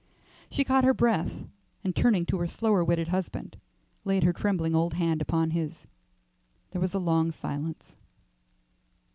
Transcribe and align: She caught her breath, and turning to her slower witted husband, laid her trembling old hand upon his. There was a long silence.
She 0.49 0.63
caught 0.63 0.83
her 0.83 0.95
breath, 0.95 1.43
and 1.83 1.95
turning 1.95 2.25
to 2.25 2.39
her 2.39 2.47
slower 2.47 2.83
witted 2.83 3.09
husband, 3.09 3.55
laid 4.03 4.23
her 4.23 4.33
trembling 4.33 4.73
old 4.75 4.95
hand 4.95 5.21
upon 5.21 5.51
his. 5.51 5.85
There 6.71 6.81
was 6.81 6.95
a 6.95 6.97
long 6.97 7.31
silence. 7.31 7.95